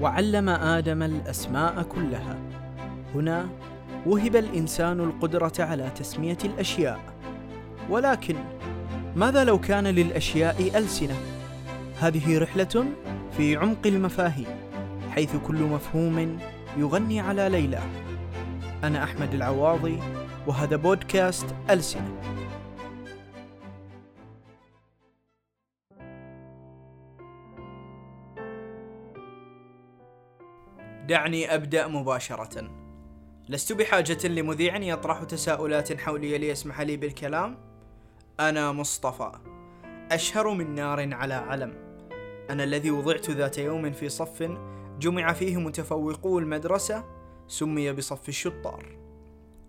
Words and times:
وعلم 0.00 0.48
آدم 0.48 1.02
الأسماء 1.02 1.82
كلها. 1.82 2.38
هنا 3.14 3.48
وهب 4.06 4.36
الإنسان 4.36 5.00
القدرة 5.00 5.52
على 5.58 5.90
تسمية 5.96 6.38
الأشياء. 6.44 7.00
ولكن 7.90 8.36
ماذا 9.16 9.44
لو 9.44 9.60
كان 9.60 9.86
للأشياء 9.86 10.78
ألسنة؟ 10.78 11.14
هذه 12.00 12.38
رحلة 12.38 12.84
في 13.36 13.56
عمق 13.56 13.86
المفاهيم 13.86 14.46
حيث 15.10 15.36
كل 15.46 15.62
مفهوم 15.62 16.38
يغني 16.76 17.20
على 17.20 17.48
ليلى. 17.48 17.80
أنا 18.84 19.04
أحمد 19.04 19.34
العواضي 19.34 19.98
وهذا 20.46 20.76
بودكاست 20.76 21.46
ألسنة. 21.70 22.35
دعني 31.06 31.54
أبدأ 31.54 31.86
مباشرة. 31.86 32.70
لست 33.48 33.72
بحاجة 33.72 34.26
لمذيع 34.26 34.76
يطرح 34.76 35.22
تساؤلات 35.22 36.00
حولي 36.00 36.38
ليسمح 36.38 36.80
لي 36.80 36.96
بالكلام؟ 36.96 37.58
أنا 38.40 38.72
مصطفى. 38.72 39.32
أشهر 40.10 40.50
من 40.50 40.74
نار 40.74 41.14
على 41.14 41.34
علم. 41.34 41.74
أنا 42.50 42.64
الذي 42.64 42.90
وضعت 42.90 43.30
ذات 43.30 43.58
يوم 43.58 43.92
في 43.92 44.08
صف 44.08 44.58
جمع 44.98 45.32
فيه 45.32 45.56
متفوقو 45.56 46.38
المدرسة 46.38 47.04
سمي 47.48 47.92
بصف 47.92 48.28
الشطار. 48.28 48.98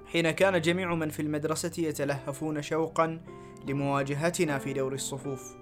حين 0.06 0.32
كان 0.32 0.62
جميع 0.62 0.96
من 0.96 1.10
في 1.10 1.22
المدرسة 1.22 1.84
يتلهفون 1.84 2.62
شوقا 2.62 3.22
لمواجهتنا 3.68 4.58
في 4.58 4.74
دور 4.74 4.94
الصفوف. 4.94 5.56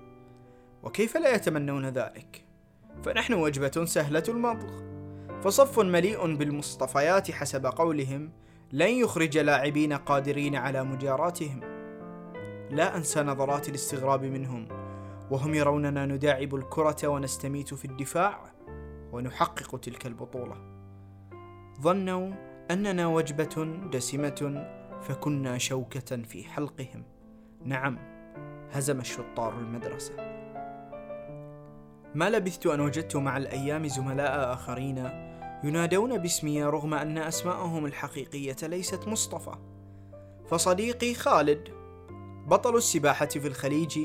وكيف 0.83 1.17
لا 1.17 1.35
يتمنون 1.35 1.85
ذلك؟ 1.85 2.45
فنحن 3.03 3.33
وجبة 3.33 3.85
سهلة 3.85 4.23
المضغ 4.29 4.94
فصف 5.45 5.79
مليء 5.79 6.35
بالمصطفيات 6.35 7.31
حسب 7.31 7.65
قولهم 7.65 8.31
لن 8.71 8.89
يخرج 8.89 9.37
لاعبين 9.37 9.93
قادرين 9.93 10.55
على 10.55 10.83
مجاراتهم. 10.83 11.59
لا 12.71 12.97
أنسى 12.97 13.23
نظرات 13.23 13.69
الاستغراب 13.69 14.25
منهم 14.25 14.67
وهم 15.31 15.53
يروننا 15.53 16.05
نداعب 16.05 16.55
الكرة 16.55 17.07
ونستميت 17.07 17.73
في 17.73 17.85
الدفاع 17.85 18.39
ونحقق 19.11 19.79
تلك 19.79 20.05
البطولة. 20.05 20.55
ظنوا 21.81 22.31
أننا 22.71 23.07
وجبة 23.07 23.77
دسمة 23.91 24.67
فكنا 25.01 25.57
شوكة 25.57 26.17
في 26.17 26.43
حلقهم. 26.43 27.03
نعم 27.63 27.97
هزم 28.71 28.99
الشطار 28.99 29.57
المدرسة. 29.59 30.13
ما 32.15 32.29
لبثت 32.29 32.67
أن 32.67 32.79
وجدت 32.79 33.15
مع 33.15 33.37
الأيام 33.37 33.87
زملاء 33.87 34.53
آخرين 34.53 35.25
ينادون 35.65 36.17
باسمي 36.17 36.63
رغم 36.63 36.93
أن 36.93 37.17
أسماءهم 37.17 37.85
الحقيقية 37.85 38.55
ليست 38.63 39.07
مصطفى. 39.07 39.55
فصديقي 40.49 41.13
خالد 41.13 41.69
بطل 42.47 42.75
السباحة 42.75 43.25
في 43.25 43.47
الخليج 43.47 43.99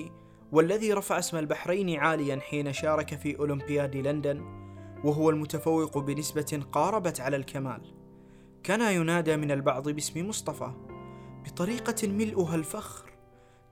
والذي 0.52 0.92
رفع 0.92 1.18
اسم 1.18 1.36
البحرين 1.36 1.98
عاليا 1.98 2.40
حين 2.40 2.72
شارك 2.72 3.14
في 3.14 3.38
أولمبياد 3.38 3.96
لندن 3.96 4.40
وهو 5.04 5.30
المتفوق 5.30 5.98
بنسبة 5.98 6.62
قاربت 6.72 7.20
على 7.20 7.36
الكمال. 7.36 7.94
كان 8.62 8.94
ينادى 8.94 9.36
من 9.36 9.50
البعض 9.50 9.88
باسم 9.88 10.28
مصطفى 10.28 10.72
بطريقة 11.44 12.08
ملؤها 12.08 12.54
الفخر 12.54 13.10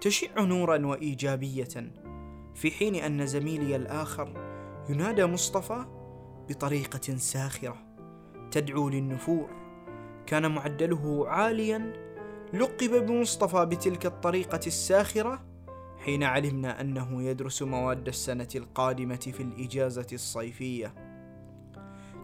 تشع 0.00 0.40
نورا 0.40 0.86
وإيجابية. 0.86 1.92
في 2.54 2.70
حين 2.70 2.94
أن 2.94 3.26
زميلي 3.26 3.76
الآخر 3.76 4.48
ينادى 4.88 5.26
مصطفى 5.26 5.97
بطريقة 6.48 7.16
ساخرة 7.16 7.76
تدعو 8.50 8.88
للنفور. 8.88 9.50
كان 10.26 10.54
معدله 10.54 11.28
عاليا 11.28 11.92
لقب 12.54 13.06
بمصطفى 13.06 13.66
بتلك 13.66 14.06
الطريقة 14.06 14.60
الساخرة 14.66 15.44
حين 15.98 16.22
علمنا 16.22 16.80
أنه 16.80 17.22
يدرس 17.22 17.62
مواد 17.62 18.08
السنة 18.08 18.48
القادمة 18.54 19.16
في 19.16 19.42
الإجازة 19.42 20.06
الصيفية. 20.12 20.94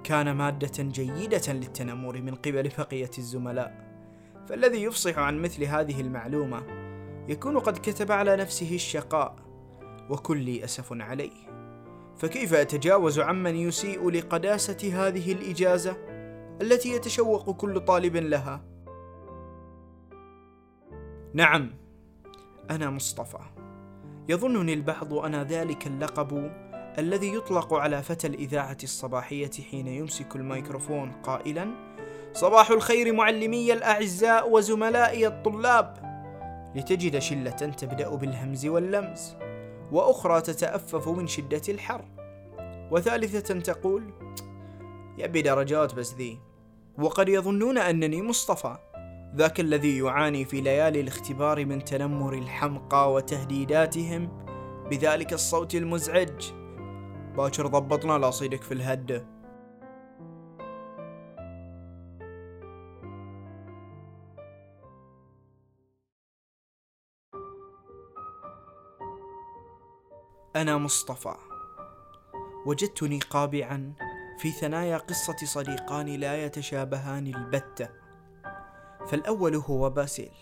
كان 0.05 0.33
مادة 0.33 0.83
جيدة 0.83 1.53
للتنمر 1.53 2.21
من 2.21 2.35
قبل 2.35 2.71
بقية 2.79 3.11
الزملاء. 3.19 3.85
فالذي 4.49 4.83
يفصح 4.83 5.19
عن 5.19 5.43
مثل 5.43 5.65
هذه 5.65 6.01
المعلومة 6.01 6.62
يكون 7.29 7.59
قد 7.59 7.79
كتب 7.79 8.12
على 8.12 8.37
نفسه 8.37 8.75
الشقاء 8.75 9.37
وكلي 10.11 10.65
أسف 10.65 10.93
عليه. 10.93 11.54
فكيف 12.17 12.55
أتجاوز 12.55 13.19
عمن 13.19 13.57
يسيء 13.57 14.11
لقداسة 14.11 15.07
هذه 15.07 15.33
الإجازة 15.33 15.97
التي 16.61 16.93
يتشوق 16.93 17.51
كل 17.51 17.81
طالب 17.81 18.17
لها؟ 18.17 18.65
نعم، 21.35 21.71
أنا 22.71 22.91
مصطفى. 22.91 23.39
يظنني 24.29 24.75
البعض 24.75 25.15
أنا 25.15 25.45
ذلك 25.45 25.87
اللقب 25.87 26.53
الذي 26.99 27.35
يطلق 27.35 27.75
على 27.75 28.03
فتى 28.03 28.27
الإذاعة 28.27 28.79
الصباحية 28.83 29.51
حين 29.71 29.87
يمسك 29.87 30.37
الميكروفون 30.37 31.13
قائلا: 31.13 31.69
صباح 32.33 32.71
الخير 32.71 33.13
معلمي 33.13 33.73
الأعزاء 33.73 34.51
وزملائي 34.51 35.27
الطلاب. 35.27 36.15
لتجد 36.75 37.19
شلة 37.19 37.51
تبدأ 37.51 38.15
بالهمز 38.15 38.67
واللمز. 38.67 39.37
وأخرى 39.93 40.41
تتأفف 40.41 41.09
من 41.09 41.27
شدة 41.27 41.62
الحر. 41.69 42.05
وثالثة 42.91 43.61
تقول 43.61 44.12
يبي 45.19 45.43
درجات 45.43 45.95
بس 45.95 46.15
ذي. 46.15 46.39
وقد 46.99 47.28
يظنون 47.28 47.78
أنني 47.78 48.23
مصطفى 48.23 48.77
ذاك 49.37 49.61
الذي 49.61 49.99
يعاني 49.99 50.44
في 50.44 50.61
ليالي 50.61 51.00
الاختبار 51.00 51.65
من 51.65 51.84
تنمر 51.84 52.34
الحمقى 52.34 53.12
وتهديداتهم 53.12 54.28
بذلك 54.91 55.33
الصوت 55.33 55.75
المزعج. 55.75 56.53
باكر 57.37 57.67
ضبطنا 57.67 58.19
لاصيدك 58.19 58.62
في 58.62 58.75
الهده 58.75 59.34
أنا 70.65 70.79
مصطفى. 70.79 71.35
وجدتني 72.67 73.19
قابعا 73.19 73.93
في 74.39 74.51
ثنايا 74.51 74.97
قصة 74.97 75.37
صديقان 75.45 76.07
لا 76.07 76.45
يتشابهان 76.45 77.27
البتة 77.27 77.89
فالأول 79.07 79.55
هو 79.55 79.91
باسيل 79.91 80.33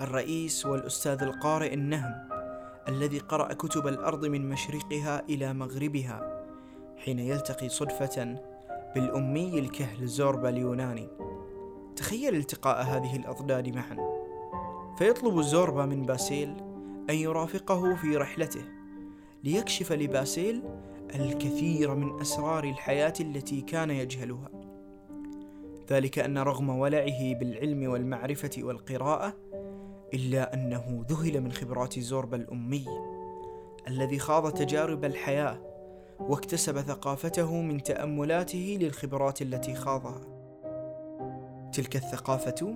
الرئيس 0.00 0.66
والأستاذ 0.66 1.22
القارئ 1.22 1.74
النهم 1.74 2.28
الذي 2.88 3.18
قرأ 3.18 3.52
كتب 3.52 3.86
الأرض 3.86 4.26
من 4.26 4.48
مشرقها 4.48 5.22
إلى 5.28 5.52
مغربها 5.52 6.44
حين 6.96 7.18
يلتقي 7.18 7.68
صدفة 7.68 8.40
بالأمي 8.94 9.58
الكهل 9.58 10.06
زوربا 10.06 10.48
اليوناني. 10.48 11.08
تخيل 11.96 12.34
التقاء 12.36 12.82
هذه 12.82 13.16
الأضداد 13.16 13.68
معا. 13.68 13.96
فيطلب 14.98 15.40
زوربا 15.40 15.86
من 15.86 16.02
باسيل 16.02 16.56
أن 17.10 17.14
يرافقه 17.14 17.94
في 17.94 18.16
رحلته. 18.16 18.79
ليكشف 19.44 19.92
لباسيل 19.92 20.62
الكثير 21.14 21.94
من 21.94 22.20
أسرار 22.20 22.64
الحياة 22.64 23.14
التي 23.20 23.60
كان 23.60 23.90
يجهلها. 23.90 24.50
ذلك 25.90 26.18
أن 26.18 26.38
رغم 26.38 26.68
ولعه 26.68 27.34
بالعلم 27.34 27.90
والمعرفة 27.90 28.50
والقراءة 28.58 29.36
إلا 30.14 30.54
أنه 30.54 31.04
ذهل 31.10 31.40
من 31.40 31.52
خبرات 31.52 31.98
زوربا 31.98 32.36
الأمي 32.36 32.86
الذي 33.88 34.18
خاض 34.18 34.52
تجارب 34.52 35.04
الحياة 35.04 35.60
واكتسب 36.20 36.80
ثقافته 36.80 37.62
من 37.62 37.82
تأملاته 37.82 38.78
للخبرات 38.80 39.42
التي 39.42 39.74
خاضها. 39.74 40.20
تلك 41.72 41.96
الثقافة 41.96 42.74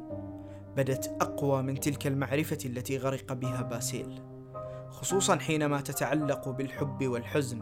بدت 0.76 1.16
أقوى 1.20 1.62
من 1.62 1.80
تلك 1.80 2.06
المعرفة 2.06 2.58
التي 2.64 2.98
غرق 2.98 3.32
بها 3.32 3.62
باسيل. 3.62 4.33
خصوصا 4.94 5.36
حينما 5.36 5.80
تتعلق 5.80 6.48
بالحب 6.48 7.08
والحزن 7.08 7.60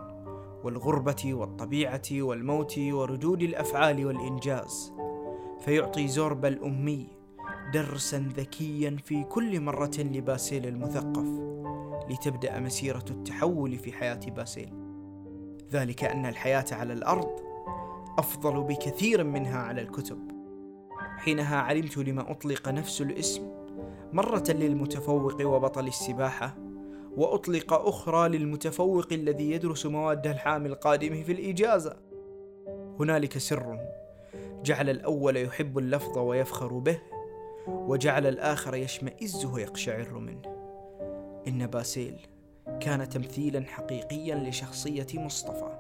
والغربة 0.65 1.35
والطبيعة 1.35 2.03
والموت 2.13 2.79
وردود 2.79 3.43
الأفعال 3.43 4.07
والإنجاز 4.07 4.93
فيعطي 5.61 6.09
زوربا 6.09 6.49
الأمي 6.49 7.07
درسا 7.73 8.29
ذكيا 8.37 8.97
في 9.05 9.25
كل 9.25 9.61
مرة 9.61 9.91
لباسيل 9.99 10.67
المثقف 10.67 11.27
لتبدأ 12.11 12.61
مسيرة 12.61 13.05
التحول 13.11 13.79
في 13.79 13.93
حياة 13.93 14.21
باسيل. 14.27 14.73
ذلك 15.73 16.05
أن 16.05 16.27
الحياة 16.27 16.65
على 16.73 16.93
الأرض 16.93 17.31
أفضل 18.19 18.63
بكثير 18.63 19.25
منها 19.25 19.59
على 19.59 19.81
الكتب. 19.81 20.19
حينها 21.17 21.57
علمت 21.57 21.99
لما 21.99 22.31
أطلق 22.31 22.69
نفس 22.69 23.01
الاسم 23.01 23.43
مرة 24.13 24.45
للمتفوق 24.49 25.47
وبطل 25.47 25.87
السباحة 25.87 26.62
وأطلق 27.17 27.73
أخرى 27.73 28.29
للمتفوق 28.29 29.13
الذي 29.13 29.51
يدرس 29.51 29.87
مواد 29.87 30.27
الحام 30.27 30.67
القادم 30.67 31.23
في 31.23 31.33
الإجازة. 31.33 31.97
هنالك 33.01 33.39
سر. 33.39 33.79
جعل 34.65 34.91
الأول 34.91 35.37
يحب 35.37 35.79
اللفظ 35.79 36.19
ويفخر 36.19 36.79
به 36.79 36.99
وجعل 37.69 38.27
الآخر 38.27 38.75
يشمئز 38.75 39.45
ويقشعر 39.45 40.19
منه. 40.19 40.43
إن 41.49 41.67
باسيل 41.67 42.17
كان 42.81 43.09
تمثيلا 43.09 43.65
حقيقيا 43.67 44.35
لشخصية 44.35 45.07
مصطفى 45.15 45.79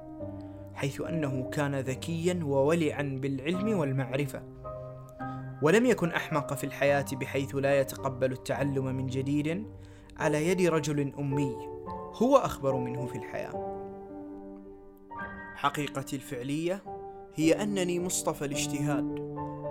حيث 0.75 1.01
أنه 1.01 1.51
كان 1.51 1.81
ذكيا 1.81 2.41
وولعا 2.45 3.19
بالعلم 3.23 3.79
والمعرفة. 3.79 4.43
ولم 5.63 5.87
يكن 5.87 6.11
أحمق 6.11 6.55
في 6.55 6.65
الحياة 6.65 7.07
بحيث 7.13 7.55
لا 7.55 7.81
يتقبل 7.81 8.33
التعلم 8.33 8.85
من 8.85 9.07
جديد 9.07 9.67
على 10.23 10.49
يد 10.49 10.61
رجل 10.61 11.13
أمي. 11.19 11.57
هو 12.15 12.37
أخبر 12.37 12.77
منه 12.77 13.07
في 13.07 13.19
الحياة. 13.19 13.73
حقيقتي 15.55 16.17
الفعلية 16.17 16.83
هي 17.35 17.63
أنني 17.63 18.01
مصطفى 18.01 18.45
الاجتهاد 18.45 19.19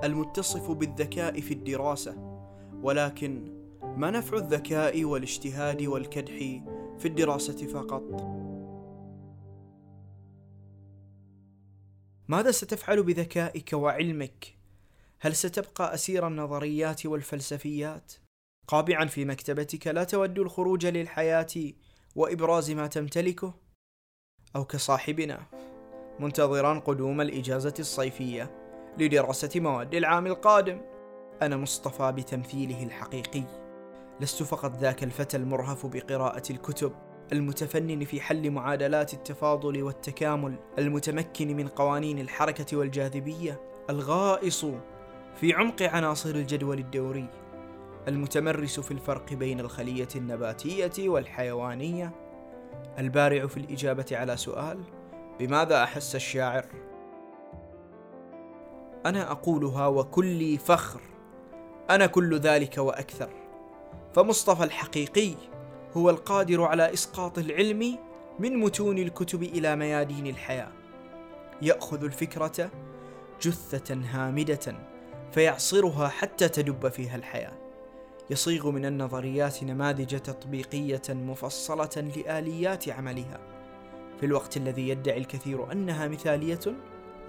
المتصف 0.03 0.71
بالذكاء 0.71 1.39
في 1.39 1.53
الدراسة. 1.53 2.15
ولكن 2.83 3.61
ما 3.97 4.11
نفع 4.11 4.37
الذكاء 4.37 5.03
والاجتهاد 5.03 5.81
والكدح 5.81 6.37
في 6.97 7.05
الدراسة 7.05 7.67
فقط؟ 7.67 8.03
ماذا 12.27 12.51
ستفعل 12.51 13.03
بذكائك 13.03 13.73
وعلمك؟ 13.73 14.57
هل 15.19 15.35
ستبقى 15.35 15.93
أسير 15.93 16.27
النظريات 16.27 17.05
والفلسفيات؟ 17.05 18.13
قابعا 18.67 19.05
في 19.05 19.25
مكتبتك 19.25 19.87
لا 19.87 20.03
تود 20.03 20.39
الخروج 20.39 20.85
للحياة 20.85 21.73
وإبراز 22.15 22.71
ما 22.71 22.87
تمتلكه 22.87 23.53
أو 24.55 24.65
كصاحبنا. 24.65 25.39
منتظرا 26.19 26.79
قدوم 26.79 27.21
الإجازة 27.21 27.73
الصيفية 27.79 28.51
لدراسة 28.97 29.59
مواد 29.59 29.95
العام 29.95 30.27
القادم. 30.27 30.81
أنا 31.41 31.57
مصطفى 31.57 32.11
بتمثيله 32.11 32.83
الحقيقي. 32.83 33.43
لست 34.21 34.43
فقط 34.43 34.77
ذاك 34.77 35.03
الفتى 35.03 35.37
المرهف 35.37 35.85
بقراءة 35.85 36.51
الكتب 36.51 36.91
المتفنن 37.31 38.05
في 38.05 38.21
حل 38.21 38.51
معادلات 38.51 39.13
التفاضل 39.13 39.83
والتكامل 39.83 40.55
المتمكن 40.79 41.57
من 41.57 41.67
قوانين 41.67 42.19
الحركة 42.19 42.77
والجاذبية 42.77 43.61
الغائص 43.89 44.65
في 45.35 45.53
عمق 45.53 45.81
عناصر 45.81 46.29
الجدول 46.29 46.79
الدوري. 46.79 47.40
المتمرس 48.07 48.79
في 48.79 48.91
الفرق 48.91 49.33
بين 49.33 49.59
الخلية 49.59 50.07
النباتية 50.15 51.09
والحيوانية. 51.09 52.11
البارع 52.99 53.47
في 53.47 53.57
الإجابة 53.57 54.05
على 54.11 54.37
سؤال 54.37 54.79
بماذا 55.39 55.83
أحس 55.83 56.15
الشاعر؟ 56.15 56.65
أنا 59.05 59.31
أقولها 59.31 59.87
وكلي 59.87 60.57
فخر 60.57 61.01
أنا 61.89 62.05
كل 62.05 62.39
ذلك 62.39 62.77
وأكثر. 62.77 63.29
فمصطفى 64.13 64.63
الحقيقي 64.63 65.33
هو 65.97 66.09
القادر 66.09 66.63
على 66.63 66.93
إسقاط 66.93 67.37
العلم 67.37 67.97
من 68.39 68.57
متون 68.57 68.97
الكتب 68.97 69.43
إلى 69.43 69.75
ميادين 69.75 70.27
الحياة. 70.27 70.71
يأخذ 71.61 72.03
الفكرة 72.03 72.71
جثة 73.41 73.95
هامدة 73.95 74.75
فيعصرها 75.31 76.07
حتى 76.07 76.49
تدب 76.49 76.87
فيها 76.87 77.15
الحياة. 77.15 77.70
يصيغ 78.31 78.71
من 78.71 78.85
النظريات 78.85 79.63
نماذج 79.63 80.19
تطبيقية 80.19 81.01
مفصلة 81.09 82.11
لآليات 82.15 82.89
عملها. 82.89 83.39
في 84.19 84.25
الوقت 84.25 84.57
الذي 84.57 84.89
يدعي 84.89 85.17
الكثير 85.17 85.71
أنها 85.71 86.07
مثالية 86.07 86.59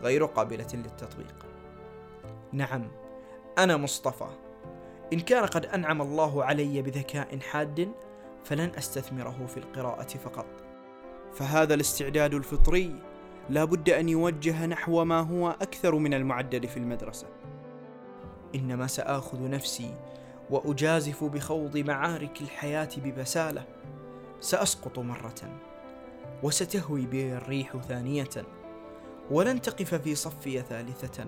غير 0.03 0.25
قابلة 0.25 0.67
للتطبيق. 0.75 1.47
نعم 2.53 2.89
أنا 3.59 3.77
مصطفى. 3.77 4.27
إن 5.13 5.21
كان 5.21 5.47
قد 5.47 5.67
أنعم 5.67 6.03
الله 6.03 6.45
علي 6.45 6.83
بذكاء 6.83 7.39
حاد 7.39 7.89
فلن 8.45 8.73
أستثمره 8.79 9.47
في 9.47 9.57
القراءة 9.57 10.19
فقط. 10.19 10.47
فهذا 11.33 11.75
الاستعداد 11.75 12.35
الفطري 12.35 12.95
لا 13.51 13.65
بد 13.65 13.91
أن 13.91 14.09
يوجه 14.09 14.67
نحو 14.67 15.05
ما 15.05 15.21
هو 15.21 15.51
أكثر 15.51 15.95
من 15.95 16.15
المعدل 16.15 16.69
في 16.69 16.77
المدرسة. 16.77 17.27
إنما 18.55 18.87
سآخذ 18.87 19.51
نفسي 19.51 19.95
وأجازف 20.53 21.25
بخوض 21.25 21.79
معارك 21.79 22.41
الحياة 22.41 22.89
ببسالة. 22.97 23.65
سأسقط 24.41 24.99
مرة 24.99 25.61
وستهوي 26.43 27.07
بي 27.07 27.33
الريح 27.33 27.77
ثانية 27.77 28.29
ولن 29.31 29.61
تقف 29.61 29.95
في 29.95 30.15
صفي 30.15 30.63
ثالثة 30.63 31.27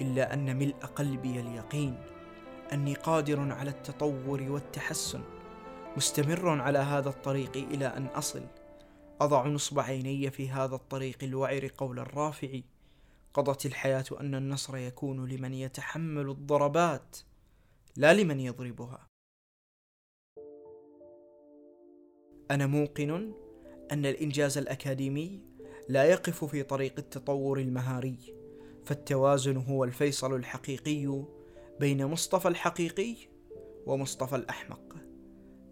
إلا 0.00 0.34
أن 0.34 0.56
ملء 0.56 0.76
قلبي 0.76 1.40
اليقين. 1.40 1.98
أني 2.72 2.94
قادر 2.94 3.52
على 3.52 3.70
التطور 3.70 4.42
والتحسن 4.42 5.22
مستمر 5.96 6.60
على 6.60 6.78
هذا 6.78 7.08
الطريق 7.08 7.56
إلى 7.56 7.86
أن 7.86 8.06
أصل. 8.06 8.42
أضع 9.20 9.46
نصب 9.46 9.80
عيني 9.80 10.30
في 10.30 10.50
هذا 10.50 10.74
الطريق 10.74 11.18
الوعر 11.22 11.68
قول 11.78 11.98
الرافع. 11.98 12.60
قضت 13.34 13.66
الحياة 13.66 14.04
أن 14.20 14.34
النصر 14.34 14.76
يكون 14.76 15.28
لمن 15.28 15.54
يتحمل 15.54 16.30
الضربات. 16.30 17.16
لا 17.96 18.14
لمن 18.14 18.40
يضربها. 18.40 19.08
أنا 22.50 22.66
موقن 22.66 23.34
أن 23.92 24.06
الإنجاز 24.06 24.58
الأكاديمي 24.58 25.42
لا 25.88 26.04
يقف 26.04 26.44
في 26.44 26.62
طريق 26.62 26.94
التطور 26.98 27.58
المهاري 27.58 28.18
فالتوازن 28.84 29.56
هو 29.56 29.84
الفيصل 29.84 30.34
الحقيقي 30.34 31.24
بين 31.80 32.06
مصطفى 32.06 32.48
الحقيقي 32.48 33.16
ومصطفى 33.86 34.36
الأحمق. 34.36 34.96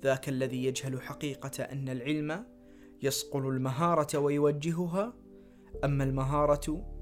ذاك 0.03 0.29
الذي 0.29 0.65
يجهل 0.65 1.03
حقيقة 1.03 1.63
أن 1.63 1.89
العلم 1.89 2.47
يصقل 3.03 3.49
المهارة 3.49 4.19
ويوجهها 4.19 5.15
أما 5.85 6.05
المهارة 6.05 6.93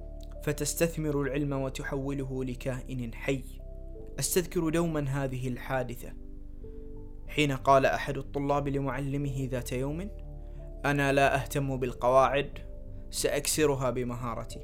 فتستثمر 0.44 1.22
العلم 1.22 1.52
وتحوله 1.52 2.44
لكائن 2.44 3.14
حي. 3.14 3.59
أستذكر 4.20 4.68
دوما 4.68 5.00
هذه 5.00 5.48
الحادثة. 5.48 6.12
حين 7.28 7.52
قال 7.52 7.86
أحد 7.86 8.18
الطلاب 8.18 8.68
لمعلمه 8.68 9.48
ذات 9.50 9.72
يوم 9.72 10.10
أنا 10.84 11.12
لا 11.12 11.34
أهتم 11.34 11.76
بالقواعد 11.76 12.58
سأكسرها 13.10 13.90
بمهارتي. 13.90 14.60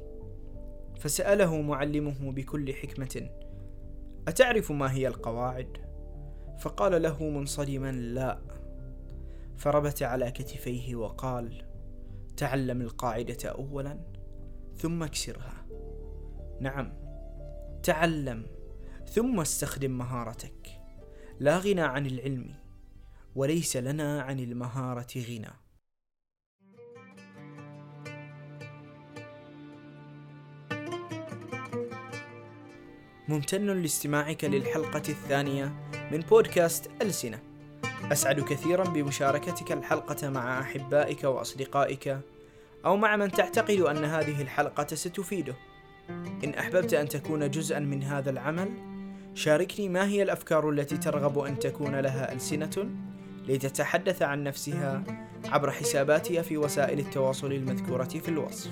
فسأله 0.99 1.61
معلمه 1.61 2.31
بكل 2.31 2.73
حكمة 2.73 3.29
أتعرف 4.27 4.71
ما 4.71 4.93
هي 4.93 5.07
القواعد؟ 5.07 5.77
فقال 6.59 7.01
له 7.01 7.23
منصدما 7.23 7.91
لا. 7.91 8.41
فربت 9.57 10.03
على 10.03 10.31
كتفيه 10.31 10.95
وقال 10.95 11.63
تعلم 12.37 12.81
القاعدة 12.81 13.49
اولا 13.49 13.99
ثم 14.75 15.03
اكسرها. 15.03 15.65
نعم 16.59 16.93
تعلم. 17.83 18.56
ثم 19.09 19.39
استخدم 19.39 19.91
مهارتك. 19.91 20.67
لا 21.39 21.57
غنى 21.57 21.81
عن 21.81 22.05
العلم 22.05 22.55
وليس 23.35 23.77
لنا 23.77 24.21
عن 24.21 24.39
المهارة 24.39 25.07
غنى. 25.17 25.53
ممتن 33.27 33.81
لاستماعك 33.81 34.43
للحلقة 34.43 35.03
الثانية 35.09 35.89
من 36.11 36.19
بودكاست 36.19 36.91
ألسنة. 37.01 37.39
أسعد 38.11 38.39
كثيرا 38.39 38.83
بمشاركتك 38.83 39.71
الحلقة 39.71 40.29
مع 40.29 40.61
أحبائك 40.61 41.23
وأصدقائك 41.23 42.19
أو 42.85 42.97
مع 42.97 43.15
من 43.15 43.31
تعتقد 43.31 43.79
أن 43.79 44.05
هذه 44.05 44.41
الحلقة 44.41 44.95
ستفيده. 44.95 45.55
إن 46.43 46.53
أحببت 46.53 46.93
أن 46.93 47.09
تكون 47.09 47.49
جزءا 47.49 47.79
من 47.79 48.03
هذا 48.03 48.29
العمل 48.29 48.86
شاركني 49.37 49.89
ما 49.89 50.07
هي 50.07 50.23
الأفكار 50.23 50.69
التي 50.69 50.97
ترغب 50.97 51.39
أن 51.39 51.59
تكون 51.59 51.95
لها 51.95 52.33
ألسنة؟ 52.33 52.89
لتتحدث 53.47 54.21
عن 54.21 54.43
نفسها 54.43 55.03
عبر 55.45 55.71
حساباتي 55.71 56.43
في 56.43 56.57
وسائل 56.57 56.99
التواصل 56.99 57.51
المذكورة 57.51 58.03
في 58.03 58.29
الوصف. 58.29 58.71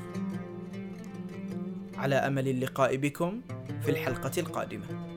على 1.98 2.16
أمل 2.16 2.48
اللقاء 2.48 2.96
بكم 2.96 3.42
في 3.82 3.92
الحلقة 3.92 4.32
القادمة. 4.38 5.15